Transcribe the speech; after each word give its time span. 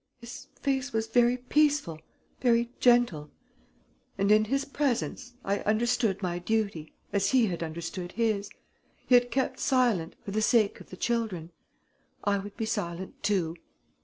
His 0.19 0.47
face 0.59 0.91
was 0.91 1.05
very 1.05 1.37
peaceful, 1.37 2.01
very 2.39 2.71
gentle.... 2.79 3.29
And, 4.17 4.31
in 4.31 4.45
his 4.45 4.65
presence, 4.65 5.33
I 5.45 5.59
understood 5.59 6.23
my 6.23 6.39
duty, 6.39 6.95
as 7.13 7.29
he 7.29 7.45
had 7.45 7.61
understood 7.61 8.13
his.... 8.13 8.49
He 9.05 9.13
had 9.13 9.29
kept 9.29 9.59
silent, 9.59 10.15
for 10.25 10.31
the 10.31 10.41
sake 10.41 10.81
of 10.81 10.89
the 10.89 10.97
children. 10.97 11.51
I 12.23 12.39
would 12.39 12.57
be 12.57 12.65
silent 12.65 13.21
too. 13.21 13.55